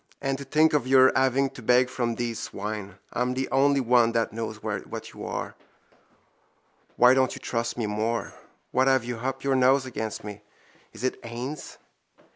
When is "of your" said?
0.73-1.11